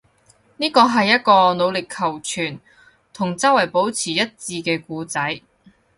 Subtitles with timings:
[0.57, 2.59] 呢個係一個努力求存，
[3.13, 5.43] 同周圍保持一致嘅故仔